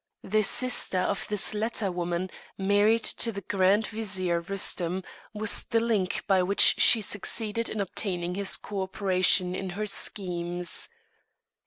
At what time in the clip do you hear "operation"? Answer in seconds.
8.81-9.53